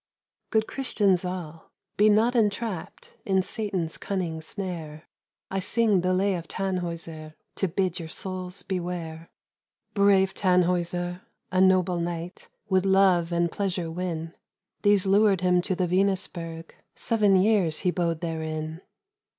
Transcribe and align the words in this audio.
I. 0.01 0.49
Good 0.53 0.65
Christians 0.65 1.23
all, 1.23 1.69
be 1.95 2.09
not 2.09 2.35
entrapped 2.35 3.13
In 3.23 3.43
Satan's 3.43 3.99
cunning 3.99 4.41
snare. 4.41 5.03
I 5.51 5.59
sing 5.59 6.01
the 6.01 6.11
lay 6.11 6.33
of 6.33 6.47
Tannhäuser, 6.47 7.35
To 7.57 7.67
bid 7.67 7.99
your 7.99 8.09
souls 8.09 8.63
beware. 8.63 9.29
Brave 9.93 10.33
Tannhäuser, 10.33 11.21
a 11.51 11.61
noble 11.61 11.99
knight, 11.99 12.49
Would 12.67 12.87
love 12.87 13.31
and 13.31 13.51
pleasure 13.51 13.91
win. 13.91 14.33
These 14.81 15.05
lured 15.05 15.41
him 15.41 15.61
to 15.61 15.75
the 15.75 15.85
Venusberg. 15.85 16.73
Seven 16.95 17.35
years 17.35 17.81
he 17.81 17.91
bode 17.91 18.21
therein. 18.21 18.81